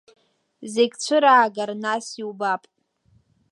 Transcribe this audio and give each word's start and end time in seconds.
Зегьы 0.73 0.97
цәыраагар 1.03 1.69
нас 1.83 2.05
иубап. 2.21 2.63